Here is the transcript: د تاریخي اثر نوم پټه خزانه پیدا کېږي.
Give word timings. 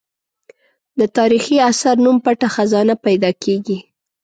د 0.99 1.01
تاریخي 1.17 1.57
اثر 1.69 1.95
نوم 2.03 2.17
پټه 2.25 2.47
خزانه 2.55 2.95
پیدا 3.05 3.31
کېږي. 3.43 3.77